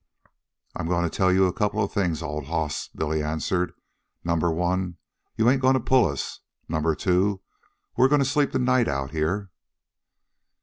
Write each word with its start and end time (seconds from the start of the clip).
"I'm 0.75 0.87
goin' 0.87 1.03
to 1.03 1.11
tell 1.15 1.31
you 1.31 1.45
a 1.45 1.53
couple 1.53 1.83
of 1.83 1.91
things, 1.91 2.23
old 2.23 2.47
hoss," 2.47 2.87
Billy 2.87 3.21
answered. 3.21 3.71
"Number 4.23 4.49
one: 4.51 4.97
you 5.35 5.47
ain't 5.47 5.61
goin' 5.61 5.75
to 5.75 5.79
pull 5.79 6.07
us. 6.07 6.39
Number 6.67 6.95
two: 6.95 7.41
we're 7.95 8.07
goin' 8.07 8.17
to 8.17 8.25
sleep 8.25 8.51
the 8.51 8.57
night 8.57 8.87
out 8.87 9.11
here." 9.11 9.51